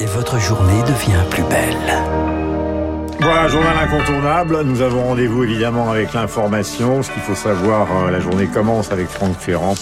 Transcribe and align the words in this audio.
et 0.00 0.06
votre 0.06 0.38
journée 0.40 0.82
devient 0.82 1.22
plus 1.28 1.42
belle. 1.44 1.76
Voilà, 3.20 3.48
journal 3.48 3.76
incontournable. 3.76 4.62
Nous 4.62 4.80
avons 4.80 5.04
rendez-vous 5.04 5.44
évidemment 5.44 5.90
avec 5.90 6.14
l'information. 6.14 7.02
Ce 7.02 7.10
qu'il 7.10 7.20
faut 7.20 7.34
savoir, 7.34 7.86
euh, 7.94 8.10
la 8.10 8.18
journée 8.18 8.46
commence 8.46 8.92
avec 8.92 9.08
Franck 9.08 9.36
Ferrand. 9.38 9.74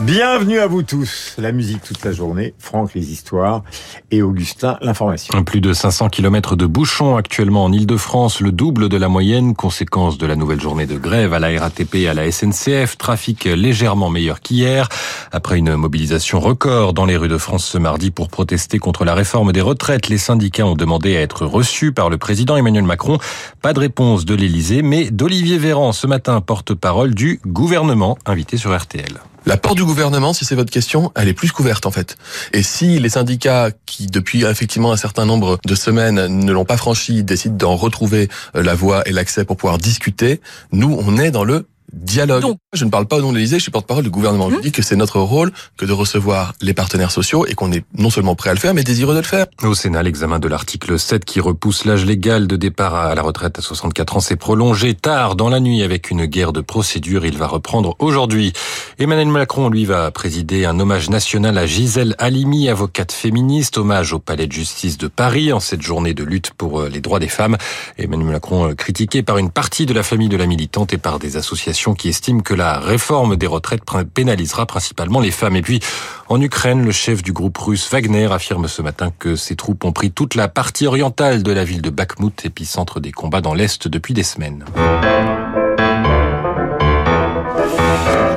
Bienvenue 0.00 0.58
à 0.58 0.66
vous 0.66 0.82
tous. 0.82 1.36
La 1.38 1.52
musique 1.52 1.82
toute 1.82 2.02
la 2.04 2.12
journée, 2.12 2.54
Franck 2.58 2.94
les 2.94 3.12
histoires 3.12 3.62
et 4.10 4.22
Augustin 4.22 4.78
l'information. 4.80 5.44
Plus 5.44 5.60
de 5.60 5.72
500 5.72 6.08
km 6.08 6.56
de 6.56 6.66
bouchons 6.66 7.16
actuellement 7.16 7.64
en 7.64 7.72
Ile-de-France, 7.72 8.40
le 8.40 8.52
double 8.52 8.88
de 8.88 8.96
la 8.96 9.08
moyenne, 9.08 9.54
conséquence 9.54 10.18
de 10.18 10.26
la 10.26 10.34
nouvelle 10.34 10.60
journée 10.60 10.86
de 10.86 10.96
grève 10.96 11.34
à 11.34 11.38
la 11.38 11.60
RATP 11.60 11.96
et 11.96 12.08
à 12.08 12.14
la 12.14 12.32
SNCF, 12.32 12.96
trafic 12.96 13.44
légèrement 13.44 14.08
meilleur 14.08 14.40
qu'hier. 14.40 14.88
Après 15.34 15.56
une 15.56 15.76
mobilisation 15.76 16.40
record 16.40 16.92
dans 16.92 17.06
les 17.06 17.16
rues 17.16 17.28
de 17.28 17.38
France 17.38 17.64
ce 17.64 17.78
mardi 17.78 18.10
pour 18.10 18.28
protester 18.28 18.78
contre 18.78 19.06
la 19.06 19.14
réforme 19.14 19.52
des 19.52 19.62
retraites, 19.62 20.10
les 20.10 20.18
syndicats 20.18 20.66
ont 20.66 20.74
demandé 20.74 21.16
à 21.16 21.22
être 21.22 21.46
reçus 21.46 21.90
par 21.90 22.10
le 22.10 22.18
président 22.18 22.54
Emmanuel 22.54 22.84
Macron. 22.84 23.16
Pas 23.62 23.72
de 23.72 23.80
réponse 23.80 24.26
de 24.26 24.34
l'Élysée, 24.34 24.82
mais 24.82 25.10
d'Olivier 25.10 25.56
Véran 25.56 25.92
ce 25.92 26.06
matin, 26.06 26.42
porte-parole 26.42 27.14
du 27.14 27.40
gouvernement, 27.46 28.18
invité 28.26 28.58
sur 28.58 28.76
RTL. 28.78 29.20
La 29.44 29.56
porte 29.56 29.76
du 29.76 29.84
gouvernement, 29.84 30.34
si 30.34 30.44
c'est 30.44 30.54
votre 30.54 30.70
question, 30.70 31.10
elle 31.16 31.28
est 31.28 31.34
plus 31.34 31.50
couverte 31.50 31.86
en 31.86 31.90
fait. 31.90 32.16
Et 32.52 32.62
si 32.62 33.00
les 33.00 33.08
syndicats 33.08 33.70
qui, 33.86 34.06
depuis 34.06 34.44
effectivement 34.44 34.92
un 34.92 34.96
certain 34.96 35.24
nombre 35.24 35.58
de 35.64 35.74
semaines, 35.74 36.26
ne 36.26 36.52
l'ont 36.52 36.66
pas 36.66 36.76
franchi, 36.76 37.24
décident 37.24 37.56
d'en 37.56 37.76
retrouver 37.76 38.28
euh, 38.54 38.62
la 38.62 38.74
voie 38.74 39.02
et 39.08 39.12
l'accès 39.12 39.44
pour 39.44 39.56
pouvoir 39.56 39.78
discuter, 39.78 40.40
nous, 40.70 40.96
on 41.04 41.16
est 41.16 41.32
dans 41.32 41.42
le 41.42 41.66
dialogue. 41.92 42.56
je 42.72 42.84
ne 42.84 42.90
parle 42.90 43.06
pas 43.06 43.18
au 43.18 43.20
nom 43.20 43.30
de 43.30 43.36
l'Élysée, 43.36 43.58
je 43.58 43.62
suis 43.62 43.70
porte-parole 43.70 44.04
du 44.04 44.10
gouvernement. 44.10 44.50
Je 44.50 44.56
mmh. 44.56 44.60
dis 44.60 44.72
que 44.72 44.82
c'est 44.82 44.96
notre 44.96 45.20
rôle 45.20 45.52
que 45.76 45.84
de 45.84 45.92
recevoir 45.92 46.54
les 46.60 46.74
partenaires 46.74 47.10
sociaux 47.10 47.46
et 47.46 47.54
qu'on 47.54 47.72
est 47.72 47.84
non 47.96 48.10
seulement 48.10 48.34
prêt 48.34 48.50
à 48.50 48.54
le 48.54 48.58
faire, 48.58 48.74
mais 48.74 48.84
désireux 48.84 49.14
de 49.14 49.20
le 49.20 49.26
faire. 49.26 49.46
Au 49.62 49.74
Sénat, 49.74 50.02
l'examen 50.02 50.38
de 50.38 50.48
l'article 50.48 50.98
7 50.98 51.24
qui 51.24 51.40
repousse 51.40 51.84
l'âge 51.84 52.04
légal 52.04 52.46
de 52.46 52.56
départ 52.56 52.94
à 52.94 53.14
la 53.14 53.22
retraite 53.22 53.58
à 53.58 53.62
64 53.62 54.16
ans 54.16 54.20
s'est 54.20 54.36
prolongé 54.36 54.94
tard 54.94 55.36
dans 55.36 55.48
la 55.48 55.60
nuit 55.60 55.82
avec 55.82 56.10
une 56.10 56.26
guerre 56.26 56.52
de 56.52 56.60
procédure. 56.60 57.26
Il 57.26 57.36
va 57.36 57.46
reprendre 57.46 57.96
aujourd'hui. 57.98 58.52
Emmanuel 58.98 59.28
Macron, 59.28 59.68
lui, 59.68 59.84
va 59.84 60.10
présider 60.10 60.64
un 60.64 60.78
hommage 60.80 61.10
national 61.10 61.58
à 61.58 61.66
Gisèle 61.66 62.14
Halimi, 62.18 62.68
avocate 62.68 63.12
féministe, 63.12 63.78
hommage 63.78 64.12
au 64.12 64.18
Palais 64.18 64.46
de 64.46 64.52
justice 64.52 64.98
de 64.98 65.08
Paris 65.08 65.52
en 65.52 65.60
cette 65.60 65.82
journée 65.82 66.14
de 66.14 66.24
lutte 66.24 66.52
pour 66.52 66.80
euh, 66.80 66.88
les 66.88 67.00
droits 67.00 67.18
des 67.18 67.28
femmes. 67.28 67.56
Emmanuel 67.98 68.32
Macron 68.32 68.70
euh, 68.70 68.74
critiqué 68.74 69.22
par 69.22 69.38
une 69.38 69.50
partie 69.50 69.86
de 69.86 69.94
la 69.94 70.02
famille 70.02 70.28
de 70.28 70.36
la 70.36 70.46
militante 70.46 70.92
et 70.92 70.98
par 70.98 71.18
des 71.18 71.36
associations 71.36 71.81
qui 71.94 72.08
estime 72.08 72.42
que 72.42 72.54
la 72.54 72.78
réforme 72.78 73.36
des 73.36 73.48
retraites 73.48 73.82
pénalisera 74.14 74.66
principalement 74.66 75.18
les 75.18 75.32
femmes. 75.32 75.56
Et 75.56 75.62
puis, 75.62 75.80
en 76.28 76.40
Ukraine, 76.40 76.84
le 76.84 76.92
chef 76.92 77.22
du 77.22 77.32
groupe 77.32 77.58
russe 77.58 77.88
Wagner 77.90 78.30
affirme 78.30 78.68
ce 78.68 78.80
matin 78.82 79.12
que 79.18 79.34
ses 79.34 79.56
troupes 79.56 79.84
ont 79.84 79.92
pris 79.92 80.12
toute 80.12 80.36
la 80.36 80.48
partie 80.48 80.86
orientale 80.86 81.42
de 81.42 81.52
la 81.52 81.64
ville 81.64 81.82
de 81.82 81.90
Bakhmut, 81.90 82.44
épicentre 82.44 83.00
des 83.00 83.12
combats 83.12 83.40
dans 83.40 83.54
l'Est 83.54 83.88
depuis 83.88 84.14
des 84.14 84.22
semaines. 84.22 84.64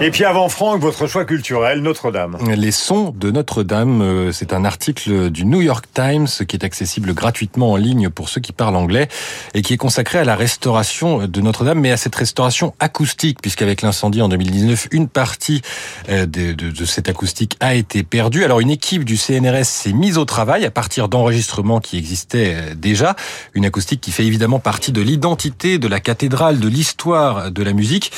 Et 0.02 0.12
puis 0.12 0.26
avant 0.26 0.50
Franck, 0.50 0.82
votre 0.82 1.08
choix 1.08 1.24
culturel, 1.24 1.82
Notre-Dame. 1.82 2.38
Les 2.54 2.72
sons 2.72 3.14
de 3.18 3.32
Notre-Dame, 3.32 4.02
euh, 4.02 4.32
c'est 4.34 4.52
un 4.52 4.66
article 4.66 5.30
du 5.30 5.46
New 5.46 5.62
York 5.62 5.86
Times 5.94 6.28
qui 6.28 6.58
est 6.58 6.66
accessible 6.66 7.14
gratuitement 7.14 7.72
en 7.72 7.76
ligne 7.78 8.10
pour 8.10 8.28
ceux 8.28 8.42
qui 8.42 8.52
parlent 8.52 8.76
anglais 8.76 9.08
et 9.54 9.62
qui 9.62 9.74
est 9.74 9.78
consacré 9.78 10.20
à 10.20 10.26
la 10.26 10.36
restauration 10.36 11.26
de 11.28 11.42
Notre-Dame, 11.42 11.80
mais 11.80 11.92
à 11.92 11.98
cette 11.98 12.14
restauration 12.14 12.76
acoustique, 12.80 13.42
puisqu'avec 13.42 13.82
l'incendie 13.82 14.22
en 14.22 14.28
2019, 14.28 14.90
une 14.92 15.08
partie 15.08 15.62
euh, 16.10 16.26
de, 16.26 16.86
cette 16.86 17.08
acoustique 17.08 17.56
a 17.62 17.74
été 17.74 18.04
perdue. 18.04 18.44
Alors 18.44 18.60
une 18.60 18.72
équipe 18.72 19.06
du 19.06 19.16
CNRS 19.16 19.64
s'est 19.64 19.94
mise 19.94 20.18
au 20.18 20.26
travail 20.26 20.66
à 20.66 20.72
partir 20.72 21.08
d'enregistrements 21.08 21.80
qui 21.80 21.98
existaient 21.98 22.54
euh, 22.56 22.76
déjà. 22.76 23.16
Une 23.54 23.66
acoustique 23.66 24.02
qui 24.02 24.12
fait 24.12 24.26
évidemment 24.26 24.60
partie 24.60 24.92
de 24.92 25.02
l'identité 25.02 25.80
de 25.80 25.88
la 25.88 26.02
cathédrale, 26.02 26.60
de 26.60 26.68
l'histoire 26.68 27.50
de 27.50 27.64
la 27.64 27.72
musique. 27.72 28.12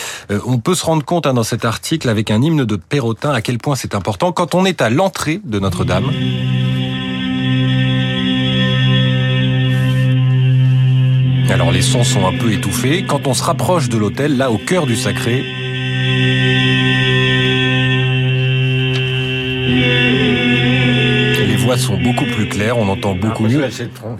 On 0.45 0.57
peut 0.57 0.75
se 0.75 0.83
rendre 0.83 1.05
compte 1.05 1.27
dans 1.37 1.43
cet 1.43 1.65
article 1.65 2.09
avec 2.09 2.31
un 2.31 2.41
hymne 2.41 2.65
de 2.65 2.75
Perrotin 2.75 3.31
à 3.31 3.43
quel 3.43 3.59
point 3.59 3.75
c'est 3.75 3.93
important 3.93 4.31
quand 4.31 4.55
on 4.55 4.65
est 4.65 4.81
à 4.81 4.89
l'entrée 4.89 5.39
de 5.43 5.59
Notre-Dame. 5.59 6.09
Alors 11.51 11.71
les 11.71 11.83
sons 11.83 12.03
sont 12.03 12.25
un 12.25 12.35
peu 12.35 12.51
étouffés. 12.51 13.05
Quand 13.07 13.27
on 13.27 13.35
se 13.35 13.43
rapproche 13.43 13.87
de 13.87 13.99
l'autel, 13.99 14.35
là 14.35 14.49
au 14.49 14.57
cœur 14.57 14.87
du 14.87 14.95
sacré, 14.95 15.45
voix 21.67 21.77
sont 21.77 21.97
beaucoup 21.97 22.23
plus 22.23 22.47
claires, 22.47 22.77
on 22.77 22.87
entend 22.87 23.13
beaucoup 23.13 23.43
mieux. 23.43 23.61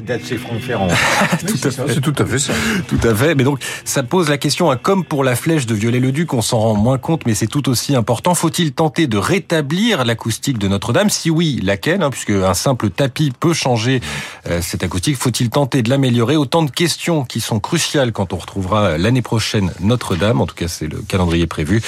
D'être 0.05 0.27
chez 0.27 0.37
Franck 0.37 0.59
Ferrand. 0.59 0.87
tout 1.47 1.53
à 1.63 1.71
fait. 1.71 1.93
C'est 1.93 2.01
tout 2.01 2.15
à 2.17 2.25
fait 2.25 2.39
ça. 2.39 2.53
Tout 2.89 2.99
à 3.07 3.15
fait. 3.15 3.35
Mais 3.35 3.45
donc, 3.45 3.59
ça 3.85 4.03
pose 4.03 4.29
la 4.29 4.37
question, 4.37 4.69
hein, 4.69 4.75
comme 4.75 5.05
pour 5.05 5.23
la 5.23 5.35
flèche 5.35 5.65
de 5.65 5.73
Viollet-le-Duc, 5.73 6.33
on 6.33 6.41
s'en 6.41 6.59
rend 6.59 6.75
moins 6.75 6.97
compte, 6.97 7.25
mais 7.25 7.33
c'est 7.35 7.47
tout 7.47 7.69
aussi 7.69 7.95
important. 7.95 8.35
Faut-il 8.35 8.73
tenter 8.73 9.07
de 9.07 9.17
rétablir 9.17 10.03
l'acoustique 10.03 10.57
de 10.57 10.67
Notre-Dame? 10.67 11.09
Si 11.09 11.29
oui, 11.29 11.61
laquelle 11.63 12.01
hein, 12.01 12.09
Puisque 12.09 12.31
un 12.31 12.53
simple 12.53 12.89
tapis 12.89 13.31
peut 13.37 13.53
changer 13.53 14.01
euh, 14.49 14.59
cette 14.61 14.83
acoustique. 14.83 15.15
Faut-il 15.15 15.49
tenter 15.49 15.83
de 15.83 15.89
l'améliorer? 15.89 16.35
Autant 16.35 16.63
de 16.63 16.71
questions 16.71 17.23
qui 17.23 17.39
sont 17.39 17.61
cruciales 17.61 18.11
quand 18.11 18.33
on 18.33 18.37
retrouvera 18.37 18.97
l'année 18.97 19.21
prochaine 19.21 19.71
Notre-Dame. 19.79 20.41
En 20.41 20.47
tout 20.47 20.55
cas, 20.55 20.67
c'est 20.67 20.87
le 20.87 20.97
calendrier 21.07 21.47
prévu. 21.47 21.81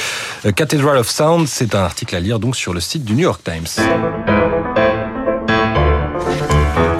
Euh, 0.45 0.53
Cathedral 0.53 0.97
of 0.97 1.09
Sound, 1.09 1.47
c'est 1.47 1.75
un 1.75 1.83
article 1.83 2.15
à 2.15 2.21
lire 2.21 2.39
donc 2.39 2.55
sur 2.55 2.73
le 2.73 2.79
site 2.79 3.03
du 3.03 3.13
New 3.13 3.23
York 3.23 3.41
Times. 3.43 3.85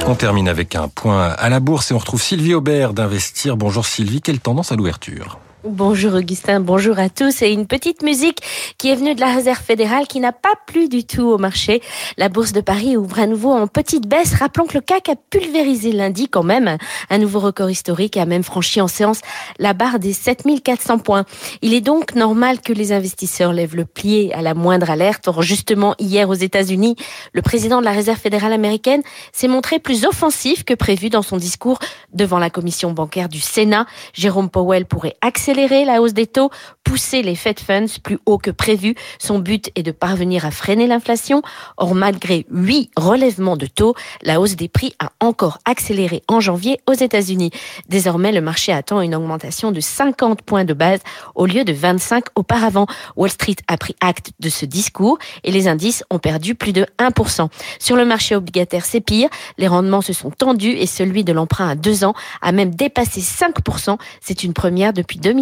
On 0.10 0.16
termine 0.16 0.50
avec 0.50 0.76
un 0.76 0.88
point 0.88 1.28
à 1.28 1.50
la 1.50 1.60
bourse 1.60 1.92
et 1.92 1.94
on 1.94 2.00
retrouve 2.00 2.20
Sylvie 2.20 2.56
Aubert 2.56 2.94
d'Investir. 2.94 3.58
Bonjour 3.58 3.86
Sylvie, 3.86 4.22
quelle 4.22 4.40
tendance 4.40 4.72
à 4.72 4.76
l'ouverture? 4.76 5.38
Bonjour 5.66 6.14
Augustin, 6.14 6.62
bonjour 6.62 7.00
à 7.00 7.10
tous. 7.10 7.42
Et 7.42 7.52
une 7.52 7.68
petite 7.68 8.02
musique 8.02 8.40
qui 8.78 8.90
est 8.90 8.96
venue 8.96 9.14
de 9.14 9.20
la 9.20 9.36
réserve 9.36 9.60
fédérale 9.62 10.08
qui 10.08 10.22
n'a 10.22 10.32
pas 10.32 10.54
plu 10.66 10.88
du 10.88 11.04
tout 11.04 11.28
au 11.28 11.38
marché. 11.38 11.82
La 12.16 12.30
bourse 12.30 12.54
de 12.54 12.62
Paris 12.62 12.96
ouvre 12.96 13.20
à 13.20 13.28
nouveau 13.28 13.52
en 13.52 13.68
petite 13.68 14.08
baisse. 14.08 14.36
Rappelons 14.36 14.68
que 14.68 14.76
le 14.76 14.80
CAC 14.80 15.10
a 15.10 15.16
pulvérisé 15.18 15.92
lundi 15.92 16.30
quand 16.30 16.44
même 16.44 16.78
un 17.10 17.18
nouveau 17.18 17.42
record 17.42 17.70
historique 17.70 18.16
et 18.16 18.22
a 18.22 18.26
même 18.26 18.44
franchi 18.44 18.80
en 18.80 18.88
séance 18.88 19.20
la 19.58 19.74
barre 19.74 20.00
des 20.00 20.14
7400 20.14 21.00
points. 21.00 21.26
Il 21.62 21.74
est 21.74 21.82
donc 21.82 22.16
normal 22.16 22.62
que 22.62 22.72
les 22.72 22.94
investisseurs 22.94 23.52
lèvent 23.52 23.76
le 23.76 23.84
pied 23.84 24.34
à 24.34 24.42
la 24.42 24.54
moindre 24.54 24.90
alerte. 24.90 25.28
Or, 25.28 25.42
justement, 25.42 25.94
hier 26.00 26.30
aux 26.30 26.36
États-Unis, 26.36 26.96
le 27.34 27.42
président 27.42 27.82
de 27.82 27.86
la 27.86 27.92
réserve 27.92 28.18
fédérale 28.20 28.54
américaine 28.54 29.02
s'est 29.34 29.50
montré 29.50 29.80
plus 29.80 30.06
offensif 30.06 30.64
que 30.64 30.74
prévu 30.74 31.10
dans 31.10 31.22
son 31.22 31.36
discours 31.36 31.80
devant 32.14 32.40
la 32.40 32.50
commission 32.50 32.94
bancaire 32.94 33.28
du 33.28 33.42
Sénat. 33.42 33.86
Jérôme 34.14 34.50
Powell 34.50 34.86
pourrait 34.86 35.18
accélérer 35.20 35.49
accélérer 35.50 35.84
la 35.84 36.00
hausse 36.00 36.14
des 36.14 36.28
taux, 36.28 36.52
pousser 36.84 37.24
les 37.24 37.34
Fed 37.34 37.60
Funds 37.60 38.00
plus 38.04 38.20
haut 38.28 38.38
que 38.38 38.52
prévu. 38.52 38.94
Son 39.18 39.40
but 39.40 39.72
est 39.76 39.82
de 39.82 39.92
parvenir 39.92 40.46
à 40.46 40.52
freiner 40.52 40.86
l'inflation. 40.86 41.42
Or, 41.78 41.96
malgré 41.96 42.46
huit 42.52 42.92
relèvements 42.96 43.58
de 43.58 43.66
taux, 43.66 43.96
la 44.22 44.40
hausse 44.40 44.56
des 44.56 44.68
prix 44.68 44.94
a 45.00 45.10
encore 45.20 45.58
accéléré 45.66 46.22
en 46.28 46.40
janvier 46.40 46.80
aux 46.88 46.94
États-Unis. 46.94 47.50
Désormais, 47.88 48.32
le 48.32 48.42
marché 48.42 48.72
attend 48.72 49.02
une 49.02 49.16
augmentation 49.16 49.72
de 49.72 49.80
50 49.80 50.44
points 50.44 50.66
de 50.66 50.74
base 50.74 51.00
au 51.34 51.48
lieu 51.48 51.64
de 51.64 51.74
25 51.74 52.26
auparavant. 52.36 52.86
Wall 53.16 53.32
Street 53.32 53.56
a 53.68 53.78
pris 53.78 53.96
acte 54.02 54.34
de 54.40 54.50
ce 54.50 54.66
discours 54.66 55.18
et 55.44 55.52
les 55.52 55.68
indices 55.68 56.04
ont 56.12 56.20
perdu 56.20 56.54
plus 56.54 56.74
de 56.74 56.86
1%. 57.00 57.50
Sur 57.80 57.96
le 57.96 58.06
marché 58.06 58.36
obligataire, 58.36 58.86
c'est 58.86 59.02
pire. 59.02 59.30
Les 59.58 59.68
rendements 59.68 60.02
se 60.02 60.14
sont 60.14 60.30
tendus 60.30 60.78
et 60.78 60.86
celui 60.86 61.24
de 61.24 61.34
l'emprunt 61.34 61.70
à 61.70 61.76
deux 61.76 62.04
ans 62.04 62.14
a 62.44 62.52
même 62.52 62.76
dépassé 62.76 63.22
5%. 63.22 63.98
C'est 64.22 64.44
une 64.44 64.54
première 64.54 64.94
depuis 64.94 65.18
2000 65.18 65.39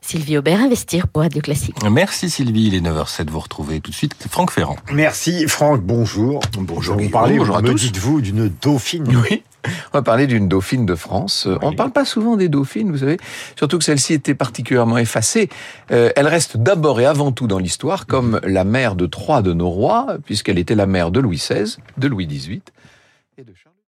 Sylvie 0.00 0.38
Aubert, 0.38 0.60
Investir 0.60 1.08
pour 1.08 1.22
Radio 1.22 1.40
Classique. 1.40 1.76
Merci 1.90 2.30
Sylvie, 2.30 2.66
il 2.68 2.74
est 2.74 2.80
9h07, 2.80 3.30
vous 3.30 3.40
retrouvez 3.40 3.80
tout 3.80 3.90
de 3.90 3.96
suite 3.96 4.14
Franck 4.30 4.50
Ferrand. 4.50 4.76
Merci 4.92 5.46
Franck, 5.46 5.82
bonjour. 5.82 6.40
Bonjour. 6.58 6.96
Vous 6.98 7.08
parlez, 7.08 7.38
bonjour 7.38 7.56
à 7.56 7.62
me 7.62 7.74
dites-vous, 7.74 8.20
d'une 8.20 8.48
dauphine 8.48 9.04
Oui. 9.30 9.42
On 9.66 9.98
va 9.98 10.02
parler 10.02 10.26
d'une 10.26 10.48
dauphine 10.48 10.84
de 10.84 10.94
France. 10.94 11.48
On 11.62 11.70
ne 11.70 11.76
parle 11.76 11.92
pas 11.92 12.04
souvent 12.04 12.36
des 12.36 12.48
dauphines, 12.48 12.90
vous 12.90 12.98
savez, 12.98 13.16
surtout 13.56 13.78
que 13.78 13.84
celle-ci 13.84 14.12
était 14.12 14.34
particulièrement 14.34 14.98
effacée. 14.98 15.48
Euh, 15.90 16.10
elle 16.16 16.26
reste 16.26 16.58
d'abord 16.58 17.00
et 17.00 17.06
avant 17.06 17.32
tout 17.32 17.46
dans 17.46 17.58
l'histoire 17.58 18.06
comme 18.06 18.40
la 18.44 18.64
mère 18.64 18.94
de 18.94 19.06
trois 19.06 19.40
de 19.40 19.52
nos 19.52 19.70
rois, 19.70 20.18
puisqu'elle 20.24 20.58
était 20.58 20.74
la 20.74 20.86
mère 20.86 21.10
de 21.10 21.20
Louis 21.20 21.38
XVI, 21.38 21.76
de 21.96 22.08
Louis 22.08 22.26
XVIII 22.26 22.62
et 23.38 23.42
de 23.42 23.54
Charles. 23.54 23.73